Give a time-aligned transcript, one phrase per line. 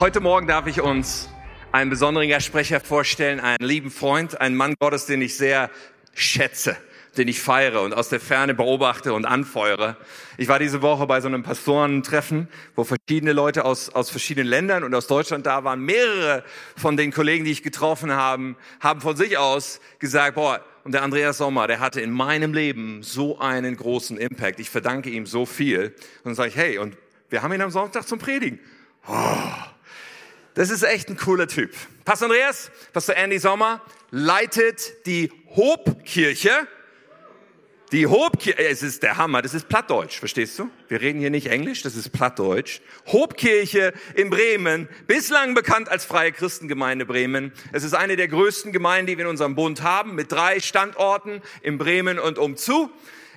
[0.00, 1.28] Heute Morgen darf ich uns
[1.72, 5.70] einen besonderen Sprecher vorstellen, einen lieben Freund, einen Mann Gottes, den ich sehr
[6.14, 6.76] schätze,
[7.16, 9.96] den ich feiere und aus der Ferne beobachte und anfeuere.
[10.36, 14.84] Ich war diese Woche bei so einem Pastorentreffen, wo verschiedene Leute aus, aus verschiedenen Ländern
[14.84, 15.80] und aus Deutschland da waren.
[15.80, 16.44] Mehrere
[16.76, 21.02] von den Kollegen, die ich getroffen habe, haben von sich aus gesagt, boah, und der
[21.02, 24.60] Andreas Sommer, der hatte in meinem Leben so einen großen Impact.
[24.60, 25.86] Ich verdanke ihm so viel.
[26.18, 26.96] Und dann sage ich, hey, und
[27.30, 28.60] wir haben ihn am Sonntag zum Predigen.
[29.08, 29.34] Oh,
[30.58, 31.70] das ist echt ein cooler Typ.
[32.04, 33.80] Pastor Andreas, Pastor Andy Sommer
[34.10, 36.50] leitet die Hobkirche.
[37.92, 40.68] Die Hobkirche, es ist der Hammer, das ist Plattdeutsch, verstehst du?
[40.88, 42.80] Wir reden hier nicht Englisch, das ist Plattdeutsch.
[43.06, 47.52] Hobkirche in Bremen, bislang bekannt als Freie Christengemeinde Bremen.
[47.70, 51.40] Es ist eine der größten Gemeinden, die wir in unserem Bund haben, mit drei Standorten
[51.62, 52.90] in Bremen und umzu.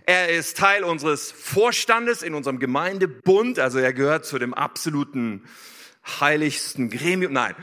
[0.08, 5.44] Er ist Teil unseres Vorstandes in unserem Gemeindebund, also er gehört zu dem absoluten
[6.20, 7.34] heiligsten Gremium.
[7.34, 7.56] Nein.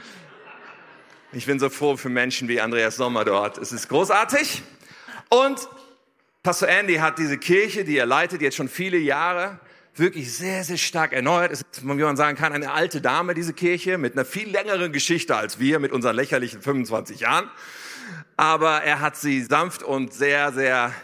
[1.32, 3.58] Ich bin so froh für Menschen wie Andreas Sommer dort.
[3.58, 4.62] Es ist großartig.
[5.28, 5.68] Und
[6.42, 9.60] Pastor Andy hat diese Kirche, die er leitet, jetzt schon viele Jahre,
[9.94, 11.52] wirklich sehr, sehr stark erneuert.
[11.52, 14.92] Es ist, wie man sagen kann, eine alte Dame, diese Kirche, mit einer viel längeren
[14.92, 17.50] Geschichte als wir, mit unseren lächerlichen 25 Jahren.
[18.36, 20.94] Aber er hat sie sanft und sehr, sehr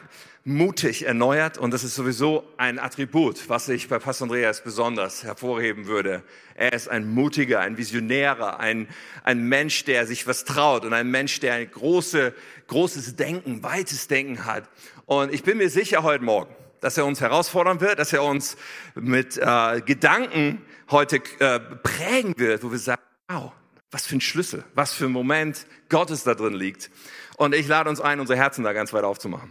[0.44, 5.86] mutig erneuert und das ist sowieso ein Attribut, was ich bei Pastor Andreas besonders hervorheben
[5.86, 6.22] würde.
[6.54, 8.86] Er ist ein mutiger, ein Visionärer, ein,
[9.24, 12.34] ein Mensch, der sich was traut und ein Mensch, der ein große,
[12.66, 14.68] großes Denken, weites Denken hat.
[15.06, 18.58] Und ich bin mir sicher heute Morgen, dass er uns herausfordern wird, dass er uns
[18.94, 23.52] mit äh, Gedanken heute äh, prägen wird, wo wir sagen, wow,
[23.90, 26.90] was für ein Schlüssel, was für ein Moment Gottes da drin liegt.
[27.36, 29.50] Und ich lade uns ein, unsere Herzen da ganz weit aufzumachen.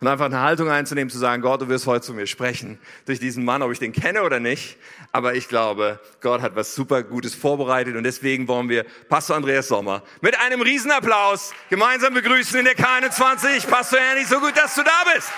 [0.00, 2.78] Und einfach eine Haltung einzunehmen, zu sagen, Gott, du wirst heute zu mir sprechen.
[3.06, 4.76] Durch diesen Mann, ob ich den kenne oder nicht.
[5.12, 7.96] Aber ich glaube, Gott hat was super Gutes vorbereitet.
[7.96, 13.66] Und deswegen wollen wir Pastor Andreas Sommer mit einem Riesenapplaus gemeinsam begrüßen in der K21.
[13.66, 15.30] Pastor Ernie, so gut, dass du da bist.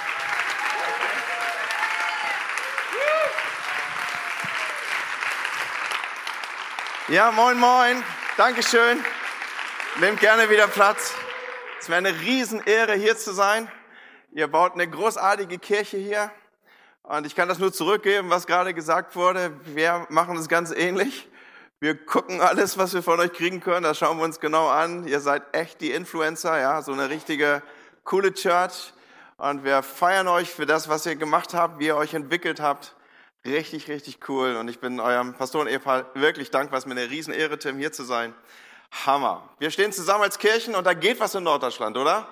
[7.09, 8.05] Ja, moin, moin.
[8.37, 9.03] Dankeschön.
[9.99, 11.15] Nehmt gerne wieder Platz.
[11.81, 13.67] Es wäre eine Riesenehre, hier zu sein.
[14.33, 16.31] Ihr baut eine großartige Kirche hier.
[17.03, 19.51] Und ich kann das nur zurückgeben, was gerade gesagt wurde.
[19.65, 21.27] Wir machen es ganz ähnlich.
[21.79, 23.85] Wir gucken alles, was wir von euch kriegen können.
[23.85, 25.07] Das schauen wir uns genau an.
[25.07, 27.63] Ihr seid echt die Influencer, ja, so eine richtige
[28.05, 28.93] coole Church.
[29.39, 32.95] Und wir feiern euch für das, was ihr gemacht habt, wie ihr euch entwickelt habt.
[33.47, 34.57] Richtig, richtig cool.
[34.57, 36.77] Und ich bin eurem Pastoren-Ehepaar wirklich dankbar.
[36.77, 38.35] Es ist mir eine Riesenehre, Tim, hier zu sein.
[38.91, 39.49] Hammer.
[39.59, 42.29] Wir stehen zusammen als Kirchen und da geht was in Norddeutschland, oder?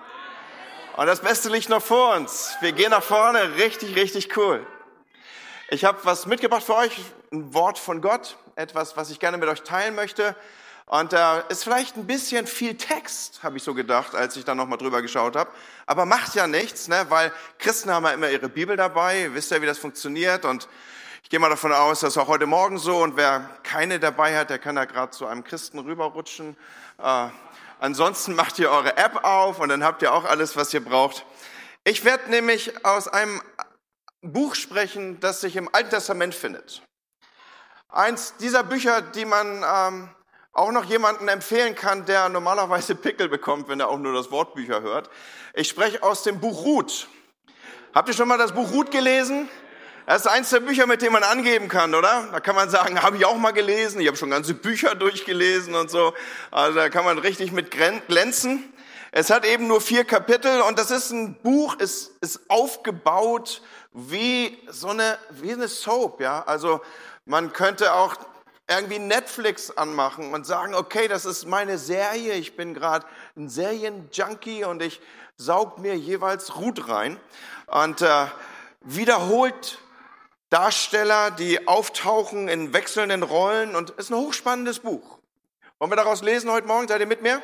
[0.96, 2.56] Und das Beste liegt noch vor uns.
[2.60, 3.56] Wir gehen nach vorne.
[3.56, 4.66] Richtig, richtig cool.
[5.70, 6.98] Ich habe was mitgebracht für euch.
[7.30, 8.36] Ein Wort von Gott.
[8.56, 10.34] Etwas, was ich gerne mit euch teilen möchte.
[10.86, 14.54] Und da ist vielleicht ein bisschen viel Text, habe ich so gedacht, als ich da
[14.54, 15.50] nochmal drüber geschaut habe.
[15.84, 17.06] Aber macht ja nichts, ne?
[17.10, 19.32] weil Christen haben ja immer ihre Bibel dabei.
[19.34, 20.46] Wisst ja, wie das funktioniert.
[20.46, 20.66] Und
[21.28, 24.48] ich gehe mal davon aus, dass auch heute Morgen so und wer keine dabei hat,
[24.48, 26.56] der kann da gerade zu einem Christen rüberrutschen.
[26.96, 27.28] Äh,
[27.80, 31.26] ansonsten macht ihr eure App auf und dann habt ihr auch alles, was ihr braucht.
[31.84, 33.42] Ich werde nämlich aus einem
[34.22, 36.82] Buch sprechen, das sich im Alten Testament findet.
[37.90, 40.08] Eins dieser Bücher, die man ähm,
[40.54, 44.54] auch noch jemanden empfehlen kann, der normalerweise Pickel bekommt, wenn er auch nur das Wort
[44.54, 45.10] Bücher hört.
[45.52, 47.06] Ich spreche aus dem Buch Ruth.
[47.94, 49.50] Habt ihr schon mal das Buch Ruth gelesen?
[50.08, 52.28] Das ist eins der Bücher, mit dem man angeben kann, oder?
[52.32, 55.74] Da kann man sagen, habe ich auch mal gelesen, ich habe schon ganze Bücher durchgelesen
[55.74, 56.14] und so.
[56.50, 58.72] Also da kann man richtig mit glänzen.
[59.12, 63.60] Es hat eben nur vier Kapitel und das ist ein Buch, es ist aufgebaut
[63.92, 66.42] wie so eine, wie eine Soap, ja.
[66.46, 66.80] Also
[67.26, 68.14] man könnte auch
[68.66, 73.04] irgendwie Netflix anmachen und sagen, okay, das ist meine Serie, ich bin gerade
[73.36, 75.02] ein Serienjunkie und ich
[75.36, 77.20] saug mir jeweils Ruth rein
[77.66, 78.24] und äh,
[78.80, 79.80] wiederholt
[80.50, 85.18] Darsteller, die auftauchen in wechselnden Rollen und es ist ein hochspannendes Buch.
[85.78, 86.88] Wollen wir daraus lesen heute Morgen?
[86.88, 87.42] Seid ihr mit mir?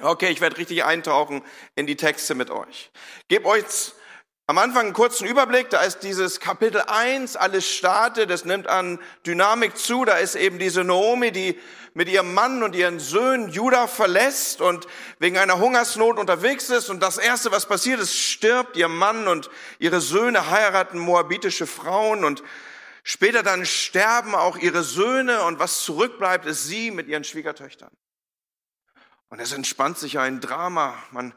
[0.00, 1.42] Okay, ich werde richtig eintauchen
[1.74, 2.90] in die Texte mit euch.
[3.28, 3.64] Gebt euch
[4.46, 8.98] am Anfang einen kurzen Überblick, da ist dieses Kapitel 1, alles startet, das nimmt an
[9.24, 11.58] Dynamik zu, da ist eben diese Naomi, die
[11.94, 14.86] mit ihrem Mann und ihren Söhnen Judah verlässt und
[15.18, 19.50] wegen einer Hungersnot unterwegs ist und das erste, was passiert ist, stirbt ihr Mann und
[19.78, 22.42] ihre Söhne heiraten moabitische Frauen und
[23.02, 27.90] später dann sterben auch ihre Söhne und was zurückbleibt, ist sie mit ihren Schwiegertöchtern.
[29.28, 30.94] Und es entspannt sich ein Drama.
[31.10, 31.32] Man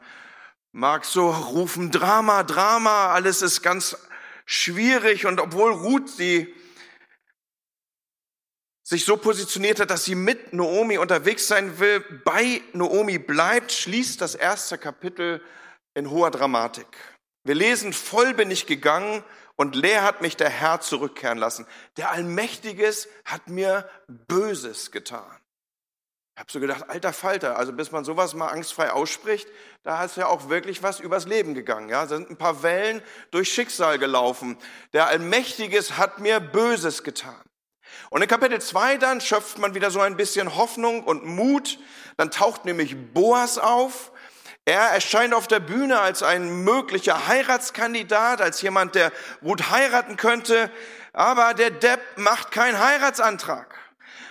[0.72, 3.96] mag so rufen, Drama, Drama, alles ist ganz
[4.44, 5.24] schwierig.
[5.24, 6.54] Und obwohl Ruth die
[8.86, 14.20] sich so positioniert hat, dass sie mit Naomi unterwegs sein will, bei Naomi bleibt, schließt
[14.20, 15.42] das erste Kapitel
[15.94, 16.86] in hoher Dramatik.
[17.42, 19.24] Wir lesen, voll bin ich gegangen
[19.56, 21.66] und leer hat mich der Herr zurückkehren lassen.
[21.96, 25.36] Der Allmächtiges hat mir Böses getan.
[26.36, 29.48] Ich habe so gedacht, alter Falter, also bis man sowas mal angstfrei ausspricht,
[29.82, 31.88] da ist ja auch wirklich was übers Leben gegangen.
[31.88, 33.02] Ja, da sind ein paar Wellen
[33.32, 34.56] durch Schicksal gelaufen.
[34.92, 37.45] Der Allmächtiges hat mir Böses getan.
[38.10, 41.78] Und in Kapitel 2 dann schöpft man wieder so ein bisschen Hoffnung und Mut.
[42.16, 44.12] Dann taucht nämlich Boas auf.
[44.64, 50.70] Er erscheint auf der Bühne als ein möglicher Heiratskandidat, als jemand, der gut heiraten könnte.
[51.12, 53.74] Aber der Depp macht keinen Heiratsantrag.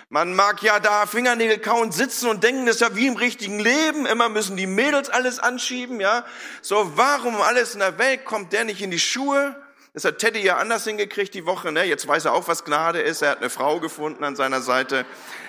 [0.08, 3.58] Man mag ja da Fingernägel kauen, sitzen und denken, das ist ja wie im richtigen
[3.58, 4.06] Leben.
[4.06, 6.24] Immer müssen die Mädels alles anschieben, ja.
[6.62, 9.60] So, warum alles in der Welt kommt der nicht in die Schuhe?
[9.96, 11.72] Das hat Teddy ja anders hingekriegt die Woche.
[11.72, 11.84] Ne?
[11.84, 13.22] Jetzt weiß er auch, was Gnade ist.
[13.22, 15.06] Er hat eine Frau gefunden an seiner Seite.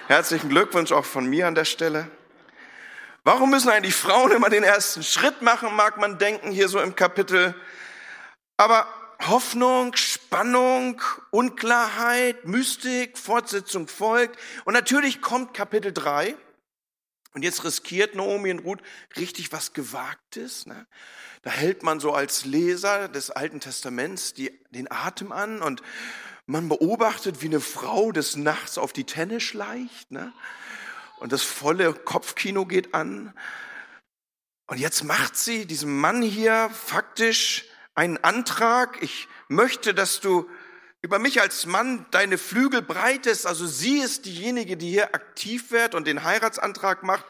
[0.07, 2.07] Herzlichen Glückwunsch auch von mir an der Stelle.
[3.25, 6.95] Warum müssen eigentlich Frauen immer den ersten Schritt machen, mag man denken, hier so im
[6.95, 7.55] Kapitel.
[8.55, 8.87] Aber
[9.27, 14.39] Hoffnung, Spannung, Unklarheit, Mystik, Fortsetzung folgt.
[14.63, 16.37] Und natürlich kommt Kapitel 3.
[17.33, 18.81] Und jetzt riskiert Naomi und Ruth
[19.15, 20.65] richtig was Gewagtes.
[20.65, 20.87] Ne?
[21.43, 25.81] Da hält man so als Leser des Alten Testaments die, den Atem an und
[26.45, 30.11] man beobachtet, wie eine Frau des Nachts auf die Tenne schleicht.
[30.11, 30.33] Ne?
[31.19, 33.33] Und das volle Kopfkino geht an.
[34.67, 37.65] Und jetzt macht sie diesem Mann hier faktisch
[37.95, 39.01] einen Antrag.
[39.01, 40.49] Ich möchte, dass du
[41.07, 43.47] über mich als Mann deine Flügel breitest.
[43.47, 47.23] Also sie ist diejenige, die hier aktiv wird und den Heiratsantrag macht.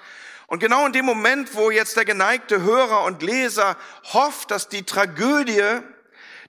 [0.47, 3.77] Und genau in dem Moment, wo jetzt der geneigte Hörer und Leser
[4.13, 5.81] hofft, dass die Tragödie,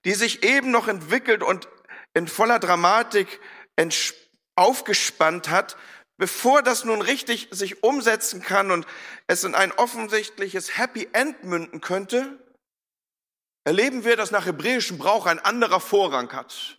[0.06, 1.68] die sich eben noch entwickelt und
[2.14, 3.40] in voller Dramatik
[4.56, 5.76] aufgespannt hat,
[6.16, 8.86] bevor das nun richtig sich umsetzen kann und
[9.26, 12.38] es in ein offensichtliches Happy End münden könnte,
[13.64, 16.78] erleben wir, dass nach hebräischem Brauch ein anderer Vorrang hat.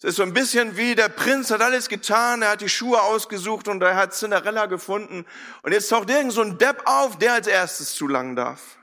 [0.00, 3.02] Es ist so ein bisschen wie der Prinz hat alles getan, er hat die Schuhe
[3.02, 5.26] ausgesucht und er hat Cinderella gefunden.
[5.62, 8.78] Und jetzt taucht irgend so ein Depp auf, der als erstes zu lang darf.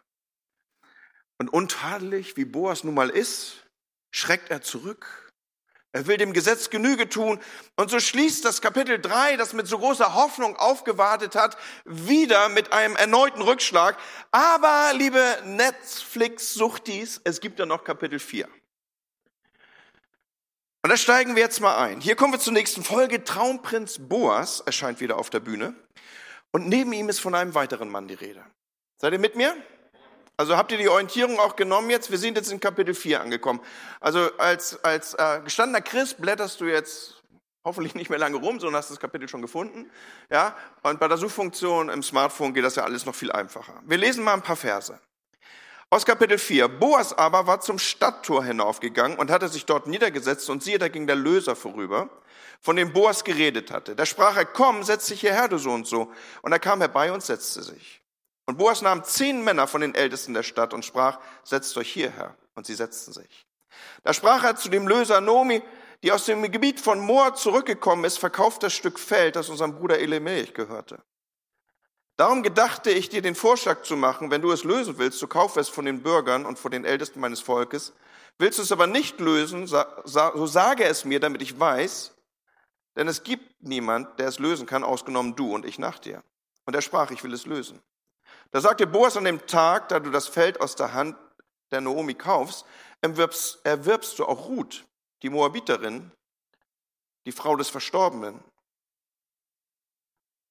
[1.37, 3.65] Und untadelig, wie Boas nun mal ist,
[4.11, 5.31] schreckt er zurück.
[5.93, 7.39] Er will dem Gesetz Genüge tun.
[7.77, 12.73] Und so schließt das Kapitel 3, das mit so großer Hoffnung aufgewartet hat, wieder mit
[12.73, 13.97] einem erneuten Rückschlag.
[14.31, 18.49] Aber, liebe Netflix-Suchtis, es gibt ja noch Kapitel 4.
[20.85, 21.99] Und da steigen wir jetzt mal ein.
[21.99, 23.23] Hier kommen wir zur nächsten Folge.
[23.23, 25.73] Traumprinz Boas erscheint wieder auf der Bühne.
[26.51, 28.45] Und neben ihm ist von einem weiteren Mann die Rede.
[29.01, 29.57] Seid ihr mit mir?
[30.37, 32.11] Also habt ihr die Orientierung auch genommen jetzt?
[32.11, 33.61] Wir sind jetzt in Kapitel 4 angekommen.
[33.99, 37.19] Also als, als äh, gestandener Christ blätterst du jetzt
[37.65, 39.89] hoffentlich nicht mehr lange rum, sondern hast das Kapitel schon gefunden.
[40.29, 40.55] Ja?
[40.83, 43.81] Und bei der Suchfunktion im Smartphone geht das ja alles noch viel einfacher.
[43.87, 44.99] Wir lesen mal ein paar Verse.
[45.95, 46.67] Aus Kapitel 4.
[46.67, 51.07] Boas aber war zum Stadttor hinaufgegangen und hatte sich dort niedergesetzt und siehe, da ging
[51.07, 52.09] der Löser vorüber,
[52.59, 53.95] von dem Boas geredet hatte.
[53.95, 56.11] Da sprach er, komm, setz dich hierher, du so und so.
[56.41, 58.01] Und er kam herbei und setzte sich.
[58.45, 62.35] Und Boas nahm zehn Männer von den Ältesten der Stadt und sprach, setzt euch hierher.
[62.55, 63.45] Und sie setzten sich.
[64.03, 65.63] Da sprach er zu dem Löser Nomi,
[66.03, 69.97] die aus dem Gebiet von Moor zurückgekommen ist, verkauft das Stück Feld, das unserem Bruder
[69.97, 71.01] Elimelech gehörte.
[72.17, 75.57] Darum gedachte ich dir den Vorschlag zu machen, wenn du es lösen willst, so kauf
[75.57, 77.93] es von den Bürgern und von den Ältesten meines Volkes.
[78.37, 82.15] Willst du es aber nicht lösen, so sage es mir, damit ich weiß,
[82.95, 86.23] denn es gibt niemand, der es lösen kann, ausgenommen du und ich nach dir.
[86.65, 87.81] Und er sprach, ich will es lösen.
[88.51, 91.17] Da sagte Boas an dem Tag, da du das Feld aus der Hand
[91.71, 92.65] der Naomi kaufst,
[93.01, 94.85] erwirbst, erwirbst du auch Ruth,
[95.21, 96.11] die Moabiterin,
[97.25, 98.39] die Frau des Verstorbenen,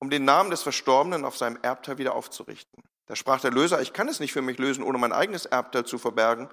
[0.05, 2.85] um den Namen des Verstorbenen auf seinem Erbteil wieder aufzurichten.
[3.07, 5.87] Da sprach der Löser, ich kann es nicht für mich lösen, ohne mein eigenes Erbteil
[5.87, 6.51] zu verbergen.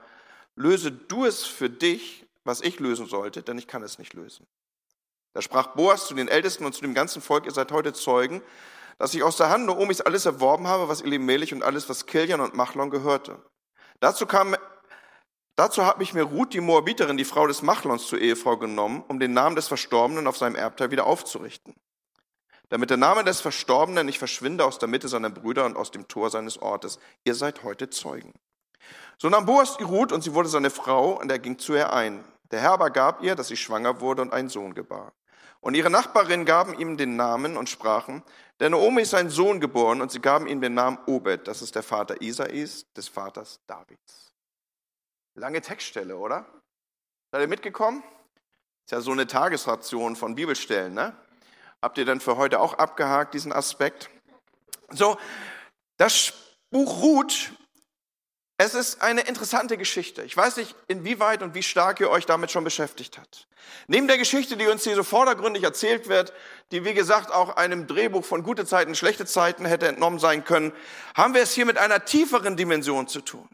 [0.55, 4.47] Löse du es für dich, was ich lösen sollte, denn ich kann es nicht lösen.
[5.33, 8.41] Da sprach Boas zu den Ältesten und zu dem ganzen Volk, ihr seid heute Zeugen,
[8.97, 12.39] dass ich aus der Hand Noomis alles erworben habe, was Elimelech und alles, was Kiljan
[12.39, 13.37] und Machlon gehörte.
[13.99, 14.55] Dazu kam,
[15.57, 19.19] dazu habe ich mir Ruth, die Moabiterin, die Frau des Machlons, zur Ehefrau genommen, um
[19.19, 21.75] den Namen des Verstorbenen auf seinem Erbteil wieder aufzurichten
[22.71, 26.07] damit der Name des Verstorbenen nicht verschwinde aus der Mitte seiner Brüder und aus dem
[26.07, 26.99] Tor seines Ortes.
[27.25, 28.33] Ihr seid heute Zeugen.
[29.17, 31.91] So nahm Boas die Ruth und sie wurde seine Frau und er ging zu ihr
[31.91, 32.23] ein.
[32.49, 35.11] Der Herr aber gab ihr, dass sie schwanger wurde und einen Sohn gebar.
[35.59, 38.23] Und ihre Nachbarinnen gaben ihm den Namen und sprachen,
[38.61, 41.75] der Naomi ist ein Sohn geboren und sie gaben ihm den Namen Obed, das ist
[41.75, 44.33] der Vater Isais, des Vaters Davids.
[45.35, 46.45] Lange Textstelle, oder?
[47.31, 48.01] Seid ihr mitgekommen?
[48.85, 51.13] Ist ja so eine Tagesration von Bibelstellen, ne?
[51.81, 54.09] Habt ihr dann für heute auch abgehakt, diesen Aspekt?
[54.91, 55.17] So,
[55.97, 56.33] das
[56.69, 57.51] Buch Ruth,
[58.57, 60.21] es ist eine interessante Geschichte.
[60.21, 63.47] Ich weiß nicht, inwieweit und wie stark ihr euch damit schon beschäftigt habt.
[63.87, 66.31] Neben der Geschichte, die uns hier so vordergründig erzählt wird,
[66.71, 70.73] die wie gesagt auch einem Drehbuch von gute Zeiten, schlechte Zeiten hätte entnommen sein können,
[71.15, 73.49] haben wir es hier mit einer tieferen Dimension zu tun.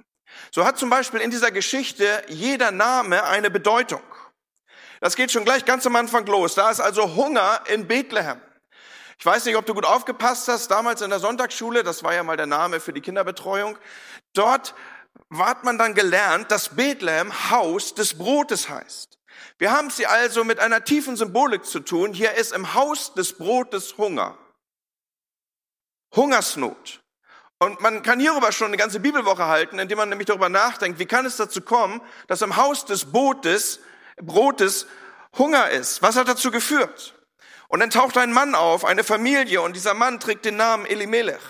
[0.52, 4.02] So hat zum Beispiel in dieser Geschichte jeder Name eine Bedeutung.
[5.00, 6.56] Das geht schon gleich ganz am Anfang los.
[6.56, 8.42] Da ist also Hunger in Bethlehem.
[9.20, 12.24] Ich weiß nicht, ob du gut aufgepasst hast, damals in der Sonntagsschule, das war ja
[12.24, 13.78] mal der Name für die Kinderbetreuung.
[14.34, 14.76] Dort
[15.36, 19.18] hat man dann gelernt, dass Bethlehem Haus des Brotes heißt.
[19.58, 22.14] Wir haben sie also mit einer tiefen Symbolik zu tun.
[22.14, 24.38] Hier ist im Haus des Brotes Hunger.
[26.16, 27.02] Hungersnot.
[27.60, 31.08] Und man kann hierüber schon eine ganze Bibelwoche halten, indem man nämlich darüber nachdenkt, wie
[31.08, 33.80] kann es dazu kommen, dass im Haus des Bootes,
[34.22, 34.88] Brotes
[35.38, 36.02] Hunger ist?
[36.02, 37.16] Was hat dazu geführt?
[37.68, 41.42] Und dann taucht ein Mann auf, eine Familie, und dieser Mann trägt den Namen Elimelech.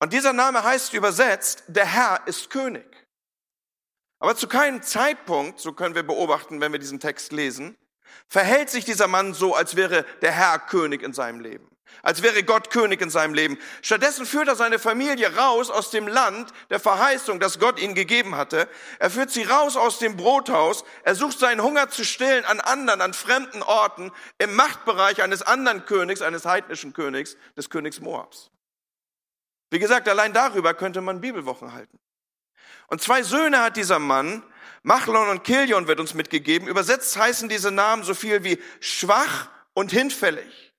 [0.00, 2.86] Und dieser Name heißt übersetzt, der Herr ist König.
[4.18, 7.76] Aber zu keinem Zeitpunkt, so können wir beobachten, wenn wir diesen Text lesen,
[8.26, 11.70] verhält sich dieser Mann so, als wäre der Herr König in seinem Leben
[12.02, 13.58] als wäre Gott König in seinem Leben.
[13.82, 18.36] Stattdessen führt er seine Familie raus aus dem Land der Verheißung, das Gott ihnen gegeben
[18.36, 18.68] hatte.
[18.98, 20.84] Er führt sie raus aus dem Brothaus.
[21.02, 25.84] Er sucht seinen Hunger zu stillen an anderen, an fremden Orten, im Machtbereich eines anderen
[25.84, 28.50] Königs, eines heidnischen Königs, des Königs Moabs.
[29.70, 31.98] Wie gesagt, allein darüber könnte man Bibelwochen halten.
[32.88, 34.42] Und zwei Söhne hat dieser Mann,
[34.82, 36.66] Machlon und Kilion wird uns mitgegeben.
[36.66, 40.69] Übersetzt heißen diese Namen so viel wie schwach und hinfällig.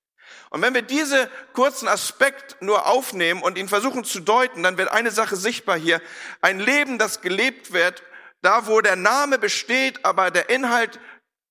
[0.52, 4.92] Und wenn wir diese kurzen Aspekt nur aufnehmen und ihn versuchen zu deuten, dann wird
[4.92, 6.02] eine Sache sichtbar hier.
[6.42, 8.04] Ein Leben, das gelebt wird,
[8.42, 11.00] da wo der Name besteht, aber der Inhalt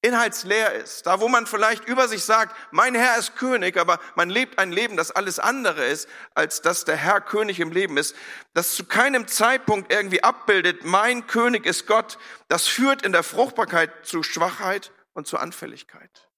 [0.02, 1.06] inhaltsleer ist.
[1.06, 4.70] Da wo man vielleicht über sich sagt, mein Herr ist König, aber man lebt ein
[4.70, 8.14] Leben, das alles andere ist, als dass der Herr König im Leben ist.
[8.52, 12.18] Das zu keinem Zeitpunkt irgendwie abbildet, mein König ist Gott.
[12.48, 16.29] Das führt in der Fruchtbarkeit zu Schwachheit und zu Anfälligkeit.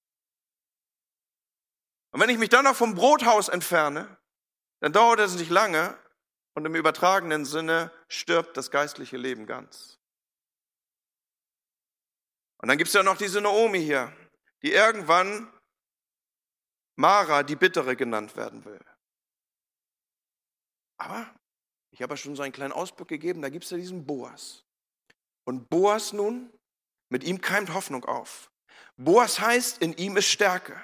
[2.12, 4.19] Und wenn ich mich dann noch vom Brothaus entferne,
[4.81, 5.99] dann dauert es nicht lange
[6.54, 9.99] und im übertragenen Sinne stirbt das geistliche Leben ganz.
[12.59, 14.14] Und dann gibt es ja noch diese Naomi hier,
[14.62, 15.52] die irgendwann
[16.97, 18.85] Mara, die Bittere, genannt werden will.
[20.99, 21.35] Aber
[21.90, 24.64] ich habe ja schon so einen kleinen Ausblick gegeben, da gibt es ja diesen Boas.
[25.45, 26.52] Und Boas nun,
[27.09, 28.51] mit ihm keimt Hoffnung auf.
[28.96, 30.76] Boas heißt, in ihm ist Stärke.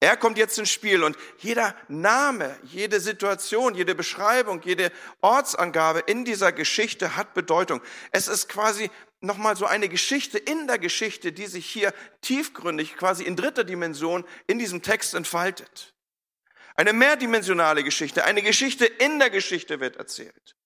[0.00, 6.24] Er kommt jetzt ins Spiel und jeder Name, jede Situation, jede Beschreibung, jede Ortsangabe in
[6.24, 7.80] dieser Geschichte hat Bedeutung.
[8.10, 8.90] Es ist quasi
[9.20, 14.24] nochmal so eine Geschichte in der Geschichte, die sich hier tiefgründig, quasi in dritter Dimension
[14.46, 15.94] in diesem Text entfaltet.
[16.76, 20.56] Eine mehrdimensionale Geschichte, eine Geschichte in der Geschichte wird erzählt.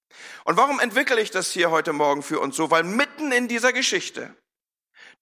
[0.45, 2.71] Und warum entwickle ich das hier heute Morgen für uns so?
[2.71, 4.35] Weil mitten in dieser Geschichte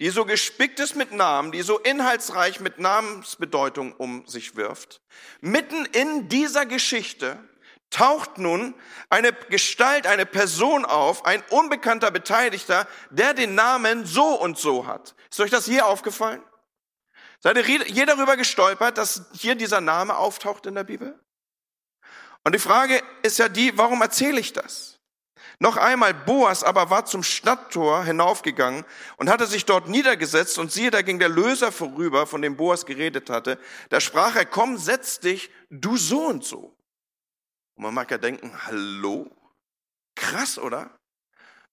[0.00, 5.00] die so gespickt ist mit Namen, die so inhaltsreich mit Namensbedeutung um sich wirft.
[5.41, 7.38] Mitten in dieser Geschichte
[7.91, 8.75] taucht nun
[9.09, 15.15] eine Gestalt, eine Person auf, ein unbekannter Beteiligter, der den Namen so und so hat.
[15.31, 16.43] Ist euch das hier aufgefallen?
[17.41, 21.19] Seid ihr je darüber gestolpert, dass hier dieser Name auftaucht in der Bibel?
[22.45, 24.96] Und die Frage ist ja die, warum erzähle ich das?
[25.59, 28.85] Noch einmal, Boas aber war zum Stadttor hinaufgegangen
[29.17, 32.85] und hatte sich dort niedergesetzt und siehe, da ging der Löser vorüber, von dem Boas
[32.85, 33.59] geredet hatte.
[33.89, 36.77] Da sprach er, komm, setz dich, du so und so.
[37.77, 39.31] Und man mag ja denken, hallo?
[40.15, 40.99] Krass, oder?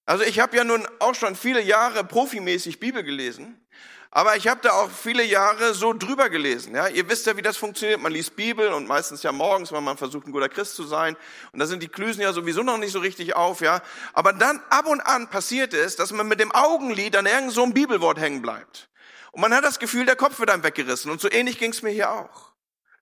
[0.06, 3.66] Also ich habe ja nun auch schon viele Jahre profimäßig Bibel gelesen
[4.16, 6.76] aber ich habe da auch viele Jahre so drüber gelesen.
[6.76, 8.00] Ja, ihr wisst ja, wie das funktioniert.
[8.00, 11.18] Man liest Bibel und meistens ja morgens, weil man versucht, ein guter Christ zu sein.
[11.52, 13.62] Und da sind die Klüsen ja sowieso noch nicht so richtig auf.
[13.62, 13.82] Ja,
[14.14, 17.66] aber dann ab und an passiert es, dass man mit dem Augenlid an irgend so
[17.66, 18.88] Bibelwort hängen bleibt.
[19.32, 21.10] Und man hat das Gefühl, der Kopf wird einem weggerissen.
[21.10, 22.54] Und so ähnlich ging es mir hier auch.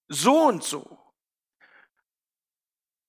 [0.07, 0.97] So und so.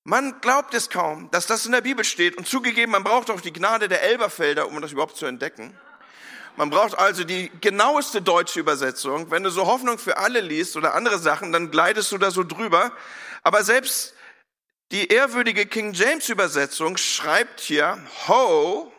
[0.03, 2.37] Man glaubt es kaum, dass das in der Bibel steht.
[2.37, 5.79] Und zugegeben, man braucht auch die Gnade der Elberfelder, um das überhaupt zu entdecken.
[6.57, 9.31] Man braucht also die genaueste deutsche Übersetzung.
[9.31, 12.45] Wenn du so Hoffnung für alle liest oder andere Sachen, dann gleitest du da so
[12.45, 12.93] drüber.
[13.43, 14.15] Aber selbst
[14.91, 18.93] die ehrwürdige King James Übersetzung schreibt hier, ho,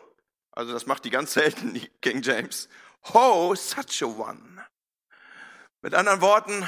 [0.50, 2.68] also das macht die ganz selten, die King James,
[3.12, 4.66] ho, such a one.
[5.82, 6.66] Mit anderen Worten,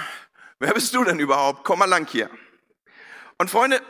[0.60, 1.64] wer bist du denn überhaupt?
[1.64, 2.30] Komm mal lang hier.
[3.38, 3.82] Und Freunde,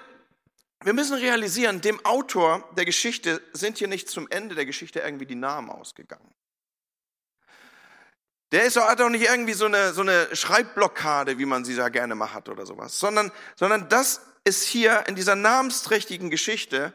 [0.82, 5.26] wir müssen realisieren, dem Autor der Geschichte sind hier nicht zum Ende der Geschichte irgendwie
[5.26, 6.32] die Namen ausgegangen.
[8.52, 11.74] Der ist auch, hat auch nicht irgendwie so eine, so eine Schreibblockade, wie man sie
[11.74, 16.94] da gerne mal hat oder sowas, sondern, sondern das ist hier in dieser namensträchtigen Geschichte,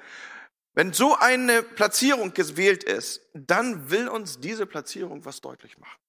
[0.73, 5.99] wenn so eine Platzierung gewählt ist, dann will uns diese Platzierung was deutlich machen.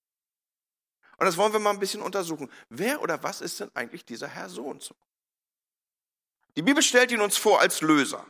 [1.18, 2.50] Und das wollen wir mal ein bisschen untersuchen.
[2.68, 4.94] Wer oder was ist denn eigentlich dieser Herr so und so?
[6.56, 8.24] Die Bibel stellt ihn uns vor als Löser.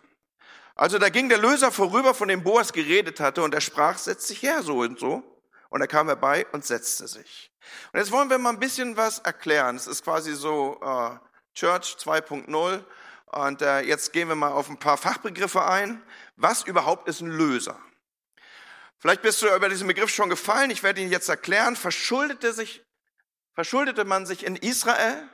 [0.74, 4.28] Also da ging der Löser vorüber, von dem Boas geredet hatte, und er sprach, setz
[4.28, 5.22] dich her so und so.
[5.72, 7.50] Und er kam herbei und setzte sich.
[7.92, 9.74] Und jetzt wollen wir mal ein bisschen was erklären.
[9.74, 11.16] Es ist quasi so äh,
[11.54, 12.84] Church 2.0.
[13.24, 16.02] Und äh, jetzt gehen wir mal auf ein paar Fachbegriffe ein.
[16.36, 17.80] Was überhaupt ist ein Löser?
[18.98, 20.70] Vielleicht bist du über diesen Begriff schon gefallen.
[20.70, 21.74] Ich werde ihn jetzt erklären.
[21.74, 22.84] Verschuldete, sich,
[23.54, 25.26] verschuldete man sich in Israel,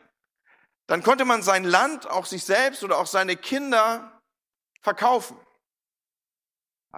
[0.86, 4.22] dann konnte man sein Land, auch sich selbst oder auch seine Kinder
[4.82, 5.36] verkaufen.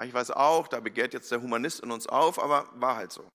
[0.05, 3.29] Ich weiß auch, da begehrt jetzt der Humanist in uns auf, aber war halt so.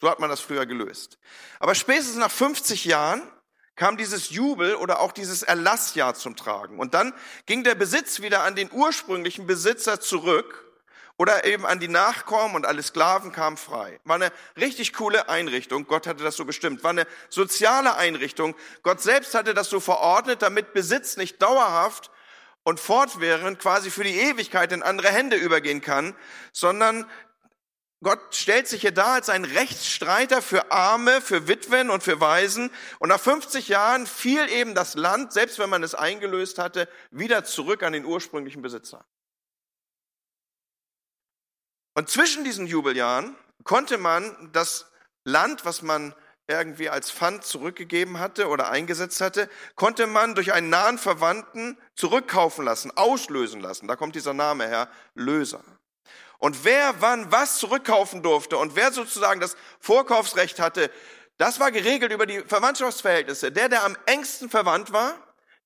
[0.00, 1.18] So hat man das früher gelöst.
[1.60, 3.22] Aber spätestens nach 50 Jahren
[3.76, 6.78] kam dieses Jubel oder auch dieses Erlassjahr zum Tragen.
[6.78, 7.14] Und dann
[7.46, 10.64] ging der Besitz wieder an den ursprünglichen Besitzer zurück
[11.16, 14.00] oder eben an die Nachkommen und alle Sklaven kamen frei.
[14.04, 15.86] War eine richtig coole Einrichtung.
[15.86, 16.82] Gott hatte das so bestimmt.
[16.82, 18.56] War eine soziale Einrichtung.
[18.82, 22.10] Gott selbst hatte das so verordnet, damit Besitz nicht dauerhaft
[22.64, 26.16] und fortwährend quasi für die Ewigkeit in andere Hände übergehen kann,
[26.52, 27.08] sondern
[28.02, 32.70] Gott stellt sich hier da als ein Rechtsstreiter für Arme, für Witwen und für Waisen.
[32.98, 37.44] Und nach 50 Jahren fiel eben das Land, selbst wenn man es eingelöst hatte, wieder
[37.44, 39.06] zurück an den ursprünglichen Besitzer.
[41.94, 44.90] Und zwischen diesen Jubeljahren konnte man das
[45.24, 46.14] Land, was man
[46.46, 52.64] irgendwie als Pfand zurückgegeben hatte oder eingesetzt hatte, konnte man durch einen nahen Verwandten zurückkaufen
[52.64, 53.88] lassen, auslösen lassen.
[53.88, 55.64] Da kommt dieser Name her, Löser.
[56.38, 60.90] Und wer wann was zurückkaufen durfte und wer sozusagen das Vorkaufsrecht hatte,
[61.38, 63.50] das war geregelt über die Verwandtschaftsverhältnisse.
[63.50, 65.14] Der, der am engsten verwandt war,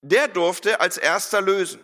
[0.00, 1.80] der durfte als erster lösen.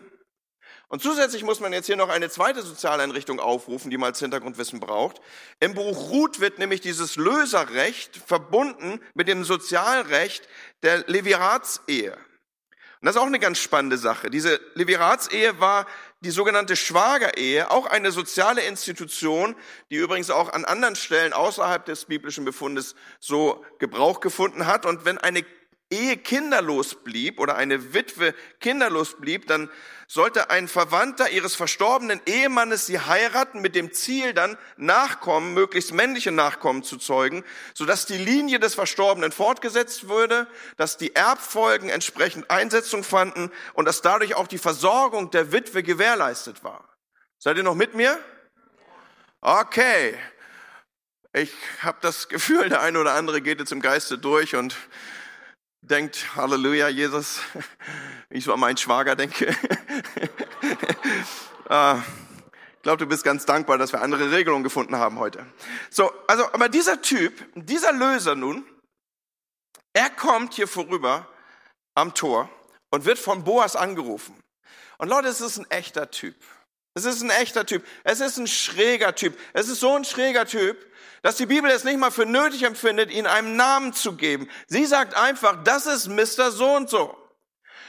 [0.94, 4.78] Und zusätzlich muss man jetzt hier noch eine zweite Sozialeinrichtung aufrufen, die man als Hintergrundwissen
[4.78, 5.20] braucht.
[5.59, 10.48] Im Buch Ruth wird nämlich dieses Löserrecht verbunden mit dem Sozialrecht
[10.85, 12.12] der Leviratsehe.
[12.12, 14.30] Und das ist auch eine ganz spannende Sache.
[14.30, 15.87] Diese Leviratsehe war
[16.20, 19.57] die sogenannte Schwagerehe, auch eine soziale Institution,
[19.90, 24.87] die übrigens auch an anderen Stellen außerhalb des biblischen Befundes so Gebrauch gefunden hat.
[24.87, 25.44] Und wenn eine
[25.94, 29.70] Ehe kinderlos blieb oder eine Witwe kinderlos blieb, dann
[30.07, 36.33] sollte ein Verwandter ihres verstorbenen Ehemannes sie heiraten mit dem Ziel, dann Nachkommen, möglichst männliche
[36.33, 43.04] Nachkommen zu zeugen, sodass die Linie des Verstorbenen fortgesetzt würde, dass die Erbfolgen entsprechend Einsetzung
[43.04, 46.88] fanden und dass dadurch auch die Versorgung der Witwe gewährleistet war.
[47.38, 48.18] Seid ihr noch mit mir?
[49.40, 50.16] Okay.
[51.37, 54.76] Ich habe das Gefühl, der eine oder andere geht jetzt im Geiste durch und
[55.90, 57.40] denkt, Halleluja, Jesus,
[58.31, 59.55] ich so an meinen Schwager denke.
[61.66, 62.03] Ah,
[62.77, 65.47] ich glaube, du bist ganz dankbar, dass wir andere Regelungen gefunden haben heute.
[65.88, 68.66] So, also, aber dieser Typ, dieser Löser nun,
[69.94, 71.27] er kommt hier vorüber
[71.94, 72.51] am Tor
[72.90, 74.38] und wird von Boas angerufen.
[74.99, 76.37] Und Leute, es ist ein echter Typ.
[76.92, 77.83] Es ist ein echter Typ.
[78.05, 79.38] Es ist ein schräger Typ.
[79.55, 80.77] Es ist so ein schräger Typ,
[81.25, 84.47] dass die Bibel es nicht mal für nötig empfindet, ihn einen Namen zu geben.
[84.67, 86.51] Sie sagt einfach, das ist Mr.
[86.51, 87.17] So und so.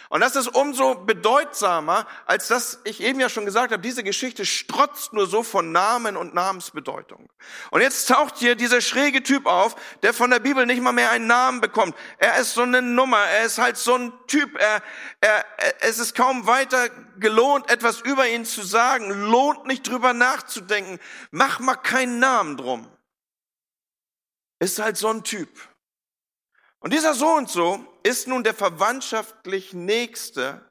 [0.08, 4.46] Und das ist umso bedeutsamer, als dass ich eben ja schon gesagt habe, diese Geschichte
[4.46, 7.30] strotzt nur so von Namen und Namensbedeutung.
[7.72, 11.12] Und jetzt taucht hier dieser schräge Typ auf, der von der Bibel nicht mal mehr
[11.12, 11.94] einen Namen bekommt.
[12.20, 14.58] Er ist so eine Nummer, er ist halt so ein Typ.
[14.58, 14.82] Er,
[15.20, 15.44] er,
[15.82, 16.88] es ist kaum weiter
[17.20, 19.10] gelohnt, etwas über ihn zu sagen.
[19.30, 21.00] Lohnt nicht drüber nachzudenken.
[21.32, 22.95] Mach mal keinen Namen drum
[24.66, 25.50] ist halt so ein Typ.
[26.80, 30.68] Und dieser so und so ist nun der verwandtschaftlich Nächste,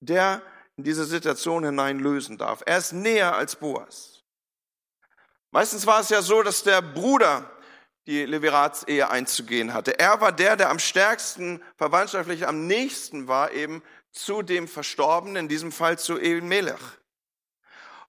[0.00, 0.42] der
[0.76, 2.62] in diese Situation hinein lösen darf.
[2.64, 4.22] Er ist näher als Boas.
[5.50, 7.50] Meistens war es ja so, dass der Bruder
[8.06, 9.98] die Leviratsehe einzugehen hatte.
[9.98, 15.48] Er war der, der am stärksten verwandtschaftlich am nächsten war eben zu dem Verstorbenen, in
[15.48, 16.80] diesem Fall zu Elimelech.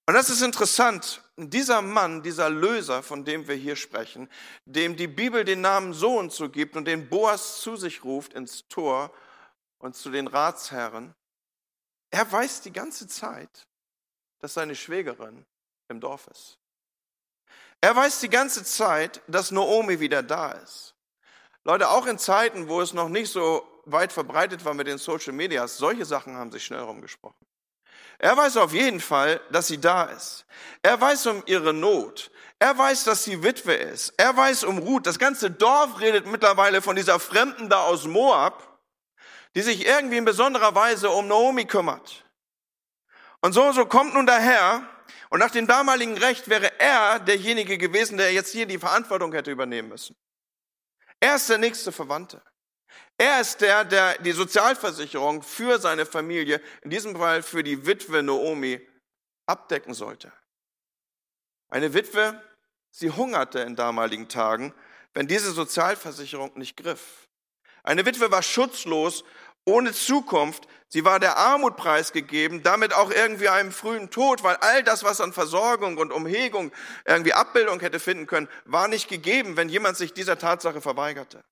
[0.06, 1.22] Und das ist interessant.
[1.38, 4.28] Dieser Mann, dieser Löser, von dem wir hier sprechen,
[4.64, 8.32] dem die Bibel den Namen so und so gibt und den Boas zu sich ruft
[8.32, 9.12] ins Tor
[9.78, 11.14] und zu den Ratsherren,
[12.10, 13.66] er weiß die ganze Zeit,
[14.38, 15.44] dass seine Schwägerin
[15.88, 16.58] im Dorf ist.
[17.80, 20.94] Er weiß die ganze Zeit, dass Noomi wieder da ist.
[21.64, 25.32] Leute, auch in Zeiten, wo es noch nicht so weit verbreitet war mit den Social
[25.32, 27.45] Medias, solche Sachen haben sich schnell rumgesprochen.
[28.18, 30.46] Er weiß auf jeden Fall, dass sie da ist.
[30.82, 32.30] Er weiß um ihre Not.
[32.58, 34.14] Er weiß, dass sie Witwe ist.
[34.16, 35.06] Er weiß um Ruth.
[35.06, 38.80] Das ganze Dorf redet mittlerweile von dieser Fremden da aus Moab,
[39.54, 42.24] die sich irgendwie in besonderer Weise um Naomi kümmert.
[43.42, 44.82] Und so, so kommt nun daher,
[45.28, 49.50] und nach dem damaligen Recht wäre er derjenige gewesen, der jetzt hier die Verantwortung hätte
[49.50, 50.16] übernehmen müssen.
[51.20, 52.42] Er ist der nächste Verwandte.
[53.18, 58.22] Er ist der, der die Sozialversicherung für seine Familie, in diesem Fall für die Witwe
[58.22, 58.80] Naomi,
[59.46, 60.32] abdecken sollte.
[61.68, 62.40] Eine Witwe,
[62.90, 64.74] sie hungerte in damaligen Tagen,
[65.14, 67.28] wenn diese Sozialversicherung nicht griff.
[67.82, 69.24] Eine Witwe war schutzlos,
[69.64, 70.68] ohne Zukunft.
[70.88, 75.20] Sie war der Armut preisgegeben, damit auch irgendwie einem frühen Tod, weil all das, was
[75.20, 76.70] an Versorgung und Umhegung
[77.04, 81.42] irgendwie Abbildung hätte finden können, war nicht gegeben, wenn jemand sich dieser Tatsache verweigerte.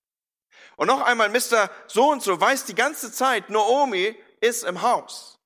[0.76, 1.70] Und noch einmal, Mr.
[1.86, 5.38] So und so weiß die ganze Zeit, Naomi ist im Haus.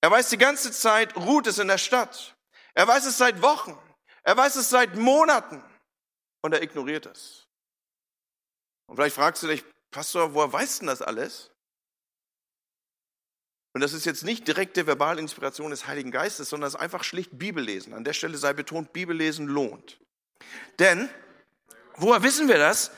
[0.00, 2.36] Er weiß die ganze Zeit, Ruth ist in der Stadt.
[2.74, 3.78] Er weiß es seit Wochen.
[4.22, 5.62] Er weiß es seit Monaten.
[6.42, 7.46] Und er ignoriert es.
[8.86, 11.50] Und vielleicht fragst du dich, Pastor, woher weißt du das alles?
[13.74, 17.02] Und das ist jetzt nicht direkte verbale Inspiration des Heiligen Geistes, sondern es ist einfach
[17.02, 17.92] schlicht Bibellesen.
[17.92, 19.98] An der Stelle sei betont, Bibellesen lohnt.
[20.78, 21.08] Denn,
[21.96, 22.92] woher wissen wir das?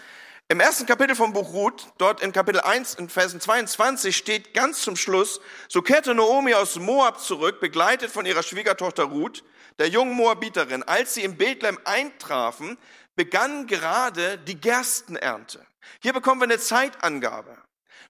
[0.48, 4.80] Im ersten Kapitel vom Buch Ruth, dort in Kapitel 1 in Versen 22 steht ganz
[4.80, 9.42] zum Schluss, so kehrte Naomi aus Moab zurück, begleitet von ihrer Schwiegertochter Ruth,
[9.80, 10.84] der jungen Moabiterin.
[10.84, 12.78] Als sie in Bethlehem eintrafen,
[13.16, 15.66] begann gerade die Gerstenernte.
[16.00, 17.58] Hier bekommen wir eine Zeitangabe.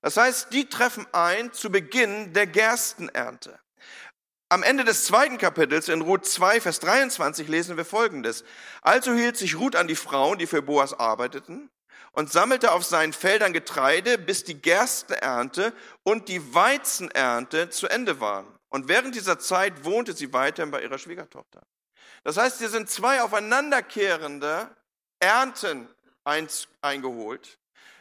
[0.03, 3.59] Das heißt, die treffen ein zu Beginn der Gerstenernte.
[4.51, 8.44] Am Ende des zweiten Kapitels in Ruth 2, Vers 23 lesen wir Folgendes.
[8.83, 11.70] Also hielt sich Ruth an die Frauen, die für Boas arbeiteten,
[12.16, 18.46] und sammelte auf seinen Feldern Getreide, bis die Gerstenernte und die Weizenernte zu Ende waren.
[18.70, 21.62] Und während dieser Zeit wohnte sie weiterhin bei ihrer Schwiegertochter.
[22.24, 24.70] Das heißt, hier sind zwei aufeinanderkehrende
[25.20, 25.88] Ernten
[26.81, 27.59] eingeholt.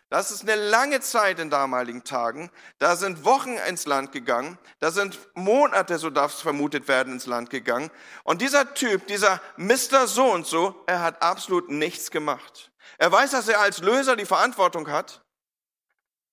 [0.09, 2.51] Das ist eine lange Zeit in damaligen Tagen.
[2.77, 4.59] Da sind Wochen ins Land gegangen.
[4.79, 7.89] Da sind Monate, so darf es vermutet werden, ins Land gegangen.
[8.23, 10.07] Und dieser Typ, dieser Mr.
[10.07, 12.71] So und so, er hat absolut nichts gemacht.
[12.97, 15.23] Er weiß, dass er als Löser die Verantwortung hat,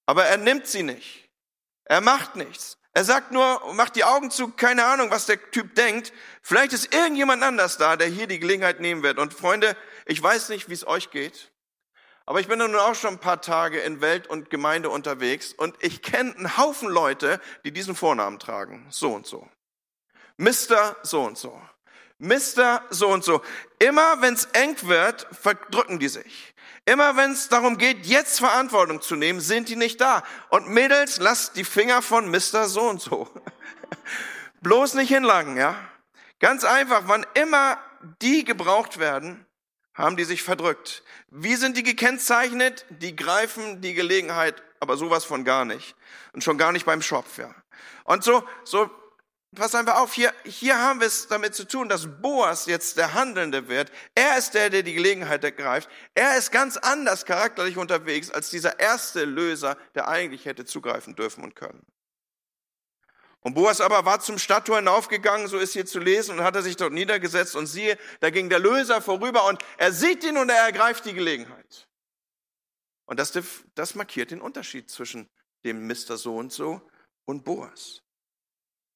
[0.07, 1.31] aber er nimmt sie nicht.
[1.85, 2.79] Er macht nichts.
[2.95, 6.13] Er sagt nur, macht die Augen zu, keine Ahnung, was der Typ denkt.
[6.43, 9.19] Vielleicht ist irgendjemand anders da, der hier die Gelegenheit nehmen wird.
[9.19, 11.52] Und Freunde, ich weiß nicht, wie es euch geht,
[12.27, 15.77] aber ich bin nun auch schon ein paar Tage in Welt und Gemeinde unterwegs und
[15.81, 18.87] ich kenne einen Haufen Leute, die diesen Vornamen tragen.
[18.91, 19.49] So und so.
[20.37, 20.97] Mr.
[21.03, 21.61] So und so.
[22.19, 22.83] Mr.
[22.91, 23.43] So und so.
[23.79, 26.55] Immer wenn es eng wird, verdrücken die sich.
[26.85, 30.23] Immer wenn es darum geht, jetzt Verantwortung zu nehmen, sind die nicht da.
[30.49, 32.69] Und Mädels, lasst die Finger von Mr.
[32.69, 33.29] So und so.
[34.63, 35.77] Bloß nicht hinlangen, ja?
[36.41, 37.79] Ganz einfach, wann immer
[38.21, 39.47] die gebraucht werden,
[39.95, 41.05] haben die sich verdrückt.
[41.35, 42.85] Wie sind die gekennzeichnet?
[42.91, 45.97] Die greifen die Gelegenheit, aber sowas von gar nicht.
[46.35, 47.55] Und schon gar nicht beim Schopf, ja.
[48.05, 48.91] Und so, so
[49.57, 53.15] pass einfach auf, hier, hier haben wir es damit zu tun, dass Boas jetzt der
[53.15, 53.91] Handelnde wird.
[54.15, 55.89] Er ist der, der die Gelegenheit ergreift.
[56.15, 61.45] Er ist ganz anders charakterlich unterwegs als dieser erste Löser, der eigentlich hätte zugreifen dürfen
[61.45, 61.87] und können.
[63.43, 66.63] Und Boas aber war zum Stadttor hinaufgegangen, so ist hier zu lesen, und hat er
[66.63, 70.49] sich dort niedergesetzt und siehe, da ging der Löser vorüber und er sieht ihn und
[70.49, 71.89] er ergreift die Gelegenheit.
[73.05, 73.37] Und das,
[73.75, 75.29] das markiert den Unterschied zwischen
[75.65, 76.17] dem Mr.
[76.17, 76.81] So und so
[77.25, 78.03] und Boas.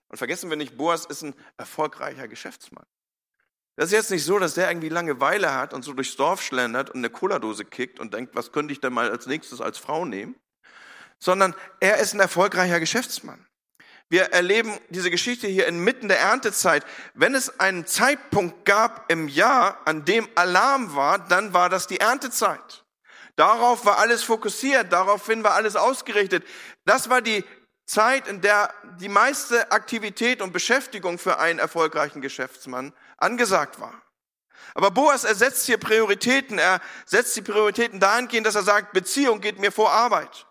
[0.08, 2.86] Und vergessen wir nicht, Boas ist ein erfolgreicher Geschäftsmann.
[3.74, 6.90] Das ist jetzt nicht so, dass der irgendwie Langeweile hat und so durchs Dorf schlendert
[6.90, 10.04] und eine Cola-Dose kickt und denkt, was könnte ich denn mal als nächstes als Frau
[10.04, 10.36] nehmen?
[11.18, 13.46] Sondern er ist ein erfolgreicher Geschäftsmann.
[14.08, 16.84] Wir erleben diese Geschichte hier inmitten der Erntezeit.
[17.14, 21.98] Wenn es einen Zeitpunkt gab im Jahr, an dem Alarm war, dann war das die
[21.98, 22.84] Erntezeit.
[23.34, 26.44] Darauf war alles fokussiert, daraufhin war alles ausgerichtet.
[26.84, 27.44] Das war die
[27.84, 34.02] Zeit, in der die meiste Aktivität und Beschäftigung für einen erfolgreichen Geschäftsmann angesagt war.
[34.74, 36.58] Aber Boas ersetzt hier Prioritäten.
[36.58, 40.45] Er setzt die Prioritäten dahingehend, dass er sagt, Beziehung geht mir vor Arbeit.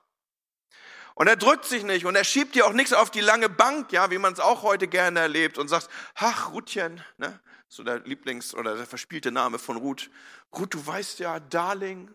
[1.15, 3.93] Und er drückt sich nicht und er schiebt dir auch nichts auf die lange Bank,
[3.93, 7.39] ja, wie man es auch heute gerne erlebt und sagt, ach, Ruthchen, ne?
[7.69, 10.11] so der Lieblings- oder der verspielte Name von Ruth.
[10.53, 12.11] Ruth, du weißt ja, Darling,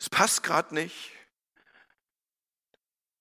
[0.00, 1.12] es passt gerade nicht.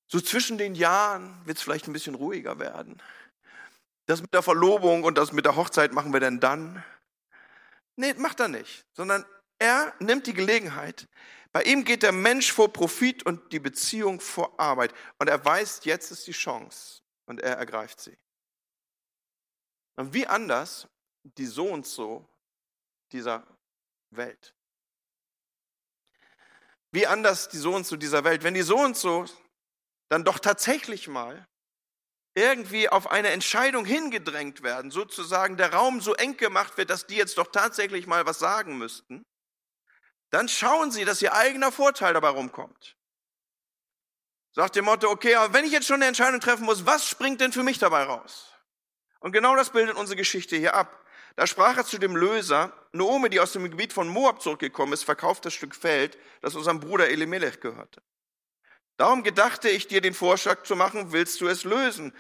[0.07, 3.01] So zwischen den Jahren wird es vielleicht ein bisschen ruhiger werden.
[4.07, 6.83] Das mit der Verlobung und das mit der Hochzeit machen wir denn dann?
[7.97, 9.25] Nee, macht er nicht, sondern
[9.59, 11.07] er nimmt die Gelegenheit.
[11.51, 14.93] Bei ihm geht der Mensch vor Profit und die Beziehung vor Arbeit.
[15.17, 18.17] Und er weiß, jetzt ist die Chance und er ergreift sie.
[19.95, 20.87] Und wie anders
[21.23, 22.27] die so und so
[23.11, 23.45] dieser
[24.11, 24.53] Welt.
[26.91, 28.43] Wie anders die so und so dieser Welt.
[28.43, 29.25] Wenn die so und so
[30.09, 31.47] dann doch tatsächlich mal
[32.35, 37.15] irgendwie auf eine Entscheidung hingedrängt werden, sozusagen der Raum so eng gemacht wird, dass die
[37.15, 39.23] jetzt doch tatsächlich mal was sagen müssten,
[40.29, 42.95] dann schauen sie, dass ihr eigener Vorteil dabei rumkommt.
[44.51, 47.41] Sagt dem Motto, okay, aber wenn ich jetzt schon eine Entscheidung treffen muss, was springt
[47.41, 48.51] denn für mich dabei raus?
[49.19, 51.05] Und genau das bildet unsere Geschichte hier ab.
[51.35, 55.03] Da sprach er zu dem Löser, Naomi, die aus dem Gebiet von Moab zurückgekommen ist,
[55.03, 58.01] verkauft das Stück Feld, das unserem Bruder Elimelech gehörte.
[58.97, 62.11] Darum gedachte ich dir den Vorschlag zu machen, willst du es lösen?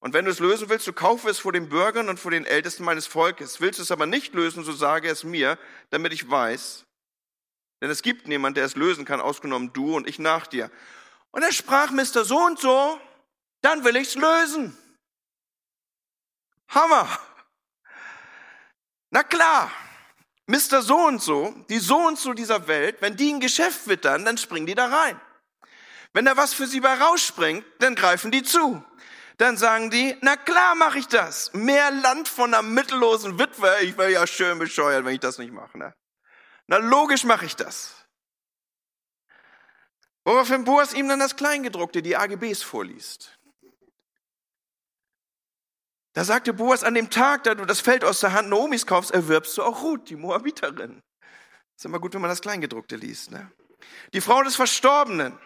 [0.00, 2.46] Und wenn du es lösen willst, so kaufe es vor den Bürgern und vor den
[2.46, 3.60] Ältesten meines Volkes.
[3.60, 5.58] Willst du es aber nicht lösen, so sage es mir,
[5.90, 6.86] damit ich weiß.
[7.84, 10.70] Denn es gibt niemand, der es lösen kann, ausgenommen du und ich nach dir.
[11.32, 12.24] Und er sprach Mr.
[12.24, 12.98] So und so,
[13.60, 14.74] dann will ich's lösen.
[16.68, 17.06] Hammer.
[19.10, 19.70] Na klar,
[20.46, 20.80] Mr.
[20.80, 24.38] So und so, die so und so dieser Welt, wenn die ein Geschäft wittern, dann
[24.38, 25.20] springen die da rein.
[26.14, 28.82] Wenn da was für sie bei rausspringt, dann greifen die zu.
[29.36, 31.52] Dann sagen die, na klar mache ich das.
[31.52, 35.52] Mehr Land von einer mittellosen Witwe, ich wäre ja schön bescheuert, wenn ich das nicht
[35.52, 35.76] mache.
[35.76, 35.94] Ne?
[36.66, 37.94] Na logisch mache ich das.
[40.24, 43.38] Woraufhin Boas ihm dann das Kleingedruckte, die AGBs vorliest.
[46.14, 49.10] Da sagte Boas, an dem Tag, da du das Feld aus der Hand Naomis kaufst,
[49.10, 51.02] erwirbst du auch Ruth, die Moabiterin.
[51.76, 53.32] Ist immer gut, wenn man das Kleingedruckte liest.
[53.32, 53.50] Ne?
[54.12, 55.38] Die Frau des Verstorbenen.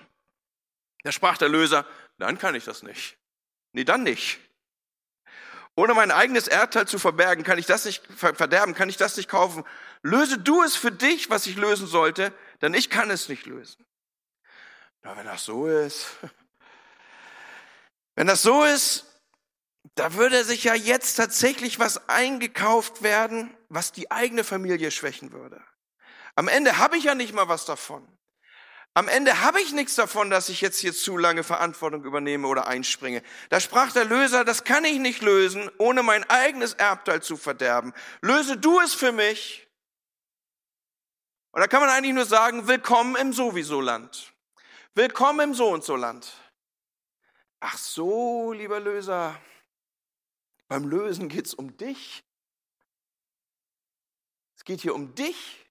[1.02, 1.86] Da sprach der Löser,
[2.18, 3.16] dann kann ich das nicht.
[3.72, 4.40] Nee, dann nicht.
[5.74, 9.28] Ohne mein eigenes Erdteil zu verbergen, kann ich das nicht verderben, kann ich das nicht
[9.28, 9.64] kaufen.
[10.02, 12.32] Löse du es für dich, was ich lösen sollte,
[12.62, 13.84] denn ich kann es nicht lösen.
[15.02, 16.06] Na, wenn das so ist,
[18.14, 19.06] wenn das so ist,
[19.94, 25.62] da würde sich ja jetzt tatsächlich was eingekauft werden, was die eigene Familie schwächen würde.
[26.34, 28.06] Am Ende habe ich ja nicht mal was davon.
[28.94, 32.66] Am Ende habe ich nichts davon, dass ich jetzt hier zu lange Verantwortung übernehme oder
[32.66, 33.22] einspringe.
[33.48, 37.94] Da sprach der Löser, das kann ich nicht lösen, ohne mein eigenes Erbteil zu verderben.
[38.22, 39.67] Löse du es für mich.
[41.50, 44.34] Und da kann man eigentlich nur sagen, willkommen im Sowieso-Land.
[44.94, 46.32] Willkommen im So und so Land.
[47.60, 49.40] Ach so, lieber Löser,
[50.68, 52.22] beim Lösen geht es um dich.
[54.56, 55.64] Es geht hier um dich.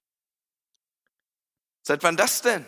[1.84, 2.66] Seit wann das denn?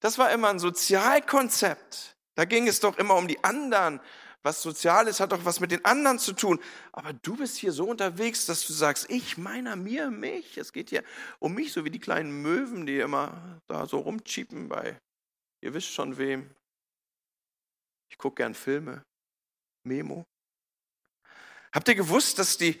[0.00, 2.16] Das war immer ein Sozialkonzept.
[2.34, 4.00] Da ging es doch immer um die anderen.
[4.44, 6.60] Was Soziales hat doch was mit den anderen zu tun.
[6.92, 10.58] Aber du bist hier so unterwegs, dass du sagst, ich, meiner, mir, mich.
[10.58, 11.02] Es geht hier
[11.38, 15.00] um mich, so wie die kleinen Möwen, die immer da so rumchiepen bei,
[15.62, 16.54] ihr wisst schon wem.
[18.10, 19.02] Ich gucke gern Filme.
[19.82, 20.26] Memo.
[21.72, 22.78] Habt ihr gewusst, dass, die,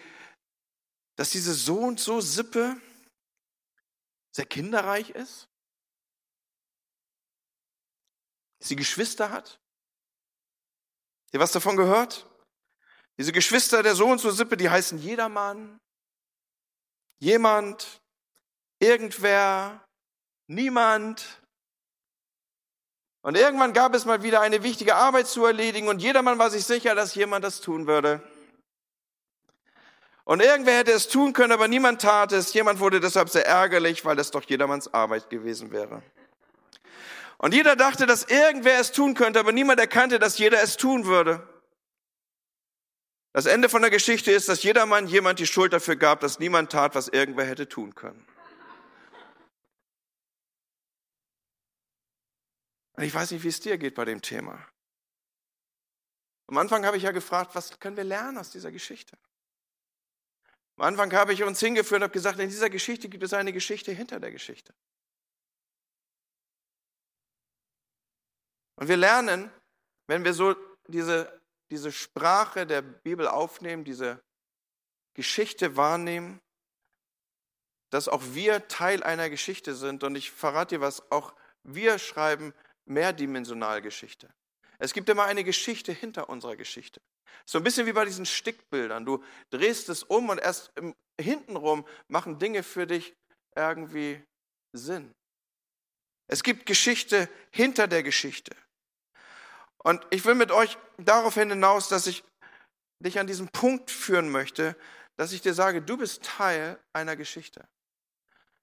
[1.16, 2.76] dass diese so und so Sippe
[4.32, 5.48] sehr kinderreich ist?
[8.60, 9.60] sie Geschwister hat?
[11.34, 12.30] Ihr was davon gehört?
[13.18, 15.80] Diese Geschwister der so und so Sippe, die heißen jedermann,
[17.18, 18.00] jemand,
[18.78, 19.84] irgendwer,
[20.46, 21.42] niemand.
[23.22, 26.64] Und irgendwann gab es mal wieder eine wichtige Arbeit zu erledigen und jedermann war sich
[26.64, 28.22] sicher, dass jemand das tun würde.
[30.22, 32.54] Und irgendwer hätte es tun können, aber niemand tat es.
[32.54, 36.00] Jemand wurde deshalb sehr ärgerlich, weil es doch jedermanns Arbeit gewesen wäre.
[37.38, 41.04] Und jeder dachte, dass irgendwer es tun könnte, aber niemand erkannte, dass jeder es tun
[41.04, 41.46] würde.
[43.32, 46.70] Das Ende von der Geschichte ist, dass jedermann jemand die Schuld dafür gab, dass niemand
[46.70, 48.24] tat, was irgendwer hätte tun können.
[52.96, 54.64] Und ich weiß nicht, wie es dir geht bei dem Thema.
[56.46, 59.16] Am Anfang habe ich ja gefragt, was können wir lernen aus dieser Geschichte?
[60.76, 63.52] Am Anfang habe ich uns hingeführt und habe gesagt, in dieser Geschichte gibt es eine
[63.52, 64.74] Geschichte hinter der Geschichte.
[68.76, 69.50] Und wir lernen,
[70.06, 70.54] wenn wir so
[70.88, 74.20] diese, diese Sprache der Bibel aufnehmen, diese
[75.14, 76.40] Geschichte wahrnehmen,
[77.90, 80.02] dass auch wir Teil einer Geschichte sind.
[80.02, 82.52] Und ich verrate dir was, auch wir schreiben
[82.86, 84.34] mehrdimensional Geschichte.
[84.78, 87.00] Es gibt immer eine Geschichte hinter unserer Geschichte.
[87.46, 89.04] So ein bisschen wie bei diesen Stickbildern.
[89.06, 90.72] Du drehst es um und erst
[91.20, 93.14] hintenrum machen Dinge für dich
[93.54, 94.22] irgendwie
[94.72, 95.14] Sinn.
[96.26, 98.54] Es gibt Geschichte hinter der Geschichte.
[99.78, 102.24] Und ich will mit euch darauf hinaus, dass ich
[103.00, 104.76] dich an diesen Punkt führen möchte,
[105.16, 107.68] dass ich dir sage, du bist Teil einer Geschichte.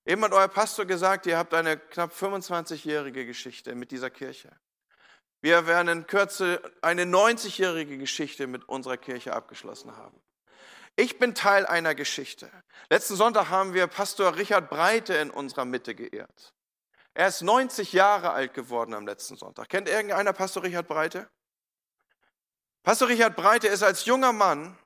[0.05, 4.49] Eben hat euer Pastor gesagt, ihr habt eine knapp 25-jährige Geschichte mit dieser Kirche.
[5.41, 10.19] Wir werden in Kürze eine 90-jährige Geschichte mit unserer Kirche abgeschlossen haben.
[10.95, 12.51] Ich bin Teil einer Geschichte.
[12.89, 16.53] Letzten Sonntag haben wir Pastor Richard Breite in unserer Mitte geehrt.
[17.13, 19.69] Er ist 90 Jahre alt geworden am letzten Sonntag.
[19.69, 21.29] Kennt irgendeiner Pastor Richard Breite?
[22.83, 24.77] Pastor Richard Breite ist als junger Mann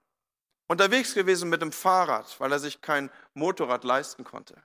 [0.67, 4.61] unterwegs gewesen mit dem Fahrrad, weil er sich kein Motorrad leisten konnte.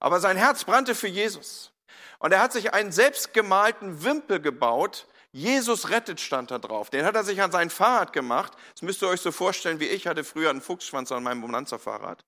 [0.00, 1.72] Aber sein Herz brannte für Jesus.
[2.18, 5.06] Und er hat sich einen selbstgemalten Wimpel gebaut.
[5.30, 6.90] Jesus rettet stand da drauf.
[6.90, 8.52] Den hat er sich an sein Fahrrad gemacht.
[8.72, 12.24] Das müsst ihr euch so vorstellen, wie ich hatte früher einen Fuchsschwanz an meinem Bonanza-Fahrrad.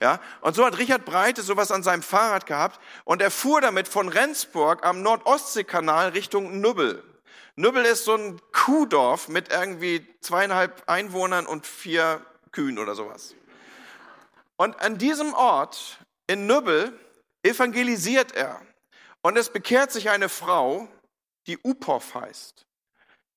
[0.00, 3.88] Ja, und so hat Richard Breite sowas an seinem Fahrrad gehabt und er fuhr damit
[3.88, 7.02] von Rendsburg am Nordostseekanal Richtung Nubbel.
[7.56, 12.20] Nubbel ist so ein Kuhdorf mit irgendwie zweieinhalb Einwohnern und vier
[12.52, 13.34] Kühen oder sowas.
[14.56, 16.98] Und an diesem Ort in Nubbel
[17.42, 18.60] evangelisiert er.
[19.22, 20.88] Und es bekehrt sich eine Frau,
[21.46, 22.66] die Upov heißt.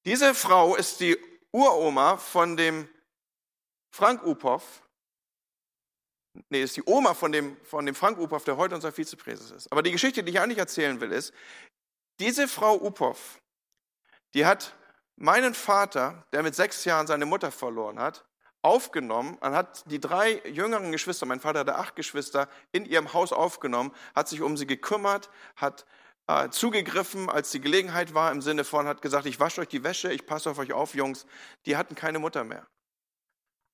[0.05, 1.17] Diese Frau ist die
[1.51, 2.87] Uroma von dem
[3.91, 4.63] Frank Upov.
[6.49, 9.71] Nee, ist die Oma von dem, von dem Frank Upov, der heute unser Vizepräses ist.
[9.71, 11.33] Aber die Geschichte, die ich eigentlich erzählen will, ist,
[12.19, 13.41] diese Frau Upov,
[14.33, 14.75] die hat
[15.15, 18.25] meinen Vater, der mit sechs Jahren seine Mutter verloren hat,
[18.61, 23.31] aufgenommen und hat die drei jüngeren Geschwister, mein Vater hatte acht Geschwister, in ihrem Haus
[23.31, 25.85] aufgenommen, hat sich um sie gekümmert, hat
[26.27, 29.83] äh, zugegriffen, als die Gelegenheit war, im Sinne von, hat gesagt, ich wasche euch die
[29.83, 31.25] Wäsche, ich passe auf euch auf, Jungs.
[31.65, 32.67] Die hatten keine Mutter mehr.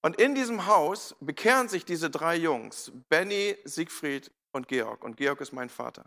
[0.06, 5.04] Und in diesem Haus bekehren sich diese drei Jungs, Benny, Siegfried und Georg.
[5.04, 6.06] Und Georg ist mein Vater.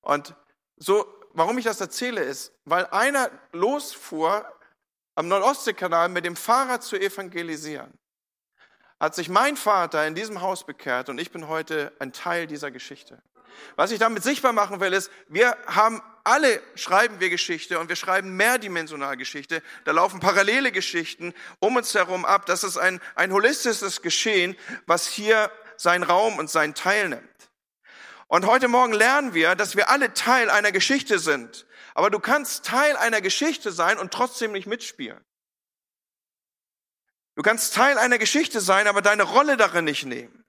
[0.00, 0.34] Und
[0.78, 4.52] so, warum ich das erzähle, ist, weil einer losfuhr
[5.14, 7.96] am Nordostseekanal mit dem Fahrrad zu evangelisieren,
[9.00, 12.70] hat sich mein Vater in diesem Haus bekehrt und ich bin heute ein Teil dieser
[12.70, 13.22] Geschichte.
[13.76, 17.96] Was ich damit sichtbar machen will, ist, wir haben alle schreiben wir Geschichte und wir
[17.96, 19.62] schreiben mehrdimensional Geschichte.
[19.84, 22.44] Da laufen parallele Geschichten um uns herum ab.
[22.46, 24.54] Das ist ein, ein holistisches Geschehen,
[24.86, 27.22] was hier seinen Raum und seinen Teil nimmt.
[28.26, 31.66] Und heute Morgen lernen wir, dass wir alle Teil einer Geschichte sind.
[31.94, 35.18] Aber du kannst Teil einer Geschichte sein und trotzdem nicht mitspielen.
[37.38, 40.44] Du kannst Teil einer Geschichte sein, aber deine Rolle darin nicht nehmen.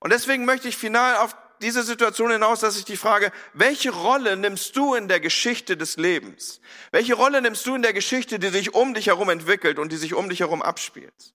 [0.00, 4.36] Und deswegen möchte ich final auf diese Situation hinaus, dass ich die frage, welche Rolle
[4.36, 6.60] nimmst du in der Geschichte des Lebens?
[6.90, 9.96] Welche Rolle nimmst du in der Geschichte, die sich um dich herum entwickelt und die
[9.96, 11.34] sich um dich herum abspielt?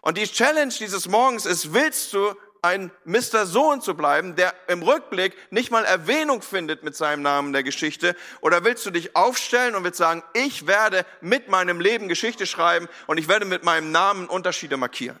[0.00, 3.46] Und die Challenge dieses Morgens ist, willst du ein Mr.
[3.46, 7.62] Sohn zu bleiben, der im Rückblick nicht mal Erwähnung findet mit seinem Namen in der
[7.62, 8.16] Geschichte?
[8.40, 12.88] Oder willst du dich aufstellen und willst sagen, ich werde mit meinem Leben Geschichte schreiben
[13.06, 15.18] und ich werde mit meinem Namen Unterschiede markieren?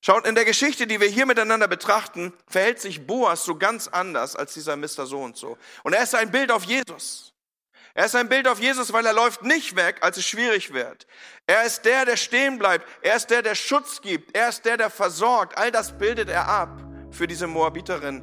[0.00, 4.36] Schaut, in der Geschichte, die wir hier miteinander betrachten, verhält sich Boas so ganz anders
[4.36, 5.06] als dieser Mr.
[5.06, 5.58] So und so.
[5.82, 7.34] Und er ist ein Bild auf Jesus.
[7.98, 11.08] Er ist ein Bild auf Jesus, weil er läuft nicht weg, als es schwierig wird.
[11.48, 12.86] Er ist der, der stehen bleibt.
[13.02, 14.36] Er ist der, der Schutz gibt.
[14.36, 15.58] Er ist der, der versorgt.
[15.58, 16.80] All das bildet er ab.
[17.10, 18.22] Für diese Moabiterin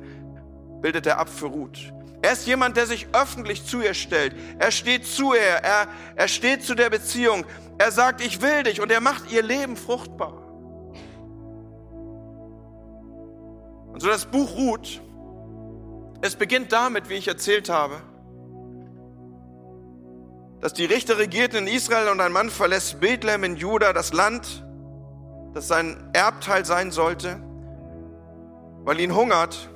[0.81, 1.91] bildet er ab für Ruth.
[2.21, 4.33] Er ist jemand, der sich öffentlich zu ihr stellt.
[4.59, 5.41] Er steht zu ihr.
[5.41, 7.45] Er, er steht zu der Beziehung.
[7.77, 8.79] Er sagt, ich will dich.
[8.79, 10.41] Und er macht ihr Leben fruchtbar.
[13.91, 15.01] Und so das Buch Ruth,
[16.21, 18.01] es beginnt damit, wie ich erzählt habe,
[20.65, 24.65] dass die Richter regierten in Israel und ein Mann verlässt Bethlehem in Juda, das Land,
[25.54, 27.39] das sein Erbteil sein sollte,
[28.84, 29.69] weil ihn hungert.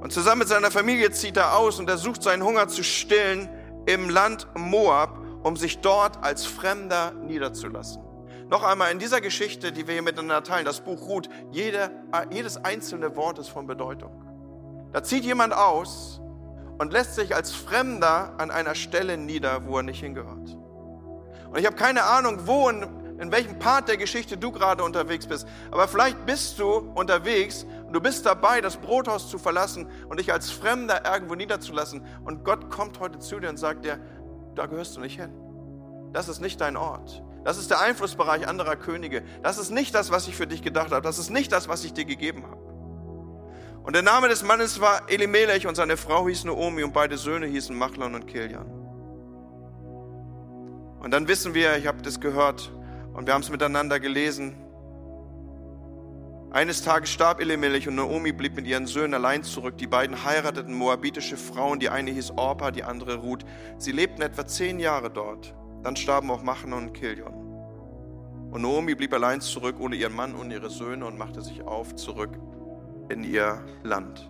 [0.00, 3.48] Und zusammen mit seiner Familie zieht er aus und er sucht seinen Hunger zu stillen
[3.86, 8.00] im Land Moab, um sich dort als Fremder niederzulassen.
[8.48, 11.90] Noch einmal in dieser Geschichte, die wir hier miteinander teilen, das Buch Ruth, jede,
[12.30, 14.12] jedes einzelne Wort ist von Bedeutung.
[14.92, 16.20] Da zieht jemand aus
[16.82, 20.58] und lässt sich als Fremder an einer Stelle nieder, wo er nicht hingehört.
[21.48, 22.82] Und ich habe keine Ahnung, wo und
[23.20, 25.46] in welchem Part der Geschichte du gerade unterwegs bist.
[25.70, 30.32] Aber vielleicht bist du unterwegs und du bist dabei, das Brothaus zu verlassen und dich
[30.32, 32.04] als Fremder irgendwo niederzulassen.
[32.24, 34.00] Und Gott kommt heute zu dir und sagt dir,
[34.56, 35.30] da gehörst du nicht hin.
[36.12, 37.22] Das ist nicht dein Ort.
[37.44, 39.22] Das ist der Einflussbereich anderer Könige.
[39.44, 41.02] Das ist nicht das, was ich für dich gedacht habe.
[41.02, 42.71] Das ist nicht das, was ich dir gegeben habe.
[43.84, 47.46] Und der Name des Mannes war Elimelech und seine Frau hieß Naomi und beide Söhne
[47.46, 48.70] hießen Machlon und Kilian.
[51.00, 52.70] Und dann wissen wir, ich habe das gehört
[53.12, 54.54] und wir haben es miteinander gelesen.
[56.52, 59.78] Eines Tages starb Elimelech und Naomi blieb mit ihren Söhnen allein zurück.
[59.78, 63.44] Die beiden heirateten moabitische Frauen, die eine hieß Orpa, die andere Ruth.
[63.78, 65.56] Sie lebten etwa zehn Jahre dort.
[65.82, 67.34] Dann starben auch Machlon und Kilion.
[68.52, 71.96] Und Naomi blieb allein zurück ohne ihren Mann und ihre Söhne und machte sich auf
[71.96, 72.38] zurück
[73.08, 74.28] in ihr Land.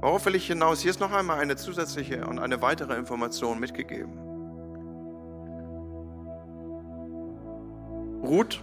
[0.00, 0.80] Worauf will ich hinaus?
[0.80, 4.18] Hier ist noch einmal eine zusätzliche und eine weitere Information mitgegeben.
[8.22, 8.62] Ruth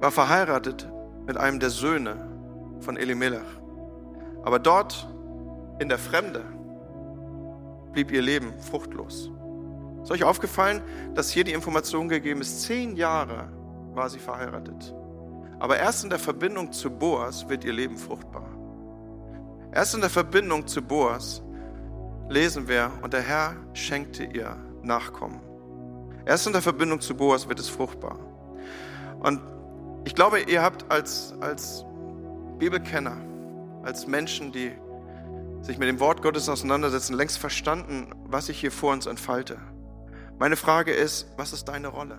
[0.00, 0.90] war verheiratet
[1.26, 2.28] mit einem der Söhne
[2.80, 3.40] von Elimelech.
[4.42, 5.08] Aber dort
[5.78, 6.44] in der Fremde
[7.92, 9.30] blieb ihr Leben fruchtlos.
[10.02, 10.82] Ist euch aufgefallen,
[11.14, 13.48] dass hier die Information gegeben ist, zehn Jahre
[13.94, 14.94] war sie verheiratet.
[15.62, 18.48] Aber erst in der Verbindung zu Boas wird ihr Leben fruchtbar.
[19.72, 21.40] Erst in der Verbindung zu Boas
[22.28, 25.40] lesen wir, und der Herr schenkte ihr Nachkommen.
[26.26, 28.18] Erst in der Verbindung zu Boas wird es fruchtbar.
[29.20, 29.40] Und
[30.04, 31.84] ich glaube, ihr habt als, als
[32.58, 33.18] Bibelkenner,
[33.84, 34.72] als Menschen, die
[35.60, 39.58] sich mit dem Wort Gottes auseinandersetzen, längst verstanden, was ich hier vor uns entfalte.
[40.40, 42.18] Meine Frage ist, was ist deine Rolle?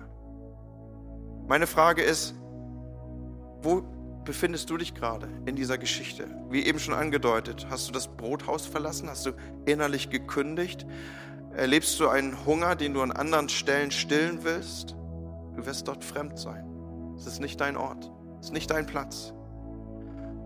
[1.46, 2.34] Meine Frage ist,
[3.64, 3.82] wo
[4.24, 6.26] befindest du dich gerade in dieser Geschichte?
[6.50, 9.08] Wie eben schon angedeutet, hast du das Brothaus verlassen?
[9.08, 9.32] Hast du
[9.66, 10.86] innerlich gekündigt?
[11.54, 14.96] Erlebst du einen Hunger, den du an anderen Stellen stillen willst?
[15.56, 16.64] Du wirst dort fremd sein.
[17.16, 18.10] Es ist nicht dein Ort.
[18.40, 19.32] Es ist nicht dein Platz.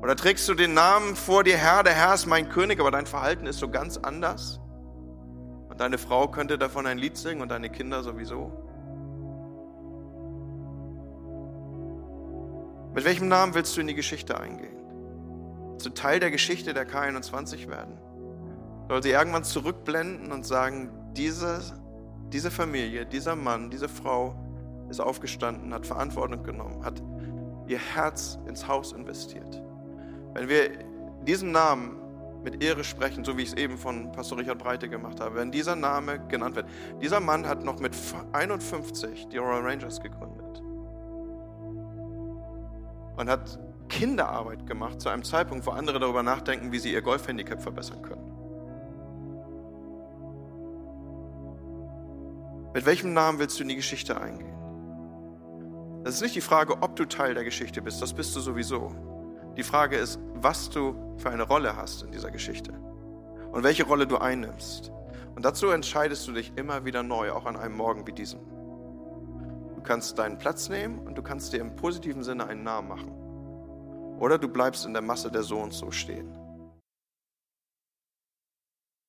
[0.03, 3.07] Oder trägst du den Namen vor dir, Herr, der Herr ist mein König, aber dein
[3.07, 4.61] Verhalten ist so ganz anders?
[5.69, 8.68] Und deine Frau könnte davon ein Lied singen und deine Kinder sowieso?
[12.99, 14.77] Mit welchem Namen willst du in die Geschichte eingehen?
[15.81, 17.97] Du Teil der Geschichte der K21 werden?
[18.89, 21.61] Soll sie irgendwann zurückblenden und sagen, diese,
[22.33, 24.35] diese Familie, dieser Mann, diese Frau
[24.91, 27.01] ist aufgestanden, hat Verantwortung genommen, hat
[27.69, 29.63] ihr Herz ins Haus investiert.
[30.35, 30.71] Wenn wir
[31.25, 32.01] diesen Namen
[32.43, 35.53] mit Ehre sprechen, so wie ich es eben von Pastor Richard Breite gemacht habe, wenn
[35.53, 36.67] dieser Name genannt wird.
[37.01, 37.95] Dieser Mann hat noch mit
[38.33, 40.38] 51 die Royal Rangers gegründet
[43.19, 43.59] und hat
[43.89, 48.33] Kinderarbeit gemacht zu einem Zeitpunkt, wo andere darüber nachdenken, wie sie ihr Golfhandicap verbessern können.
[52.75, 54.55] Mit welchem Namen willst du in die Geschichte eingehen?
[56.05, 58.95] Das ist nicht die Frage, ob du Teil der Geschichte bist, das bist du sowieso.
[59.57, 62.73] Die Frage ist, was du für eine Rolle hast in dieser Geschichte
[63.51, 64.93] und welche Rolle du einnimmst.
[65.35, 68.58] Und dazu entscheidest du dich immer wieder neu, auch an einem Morgen wie diesem.
[69.89, 73.11] Du kannst deinen Platz nehmen und du kannst dir im positiven Sinne einen Namen machen.
[74.21, 76.31] Oder du bleibst in der Masse der so und so stehen.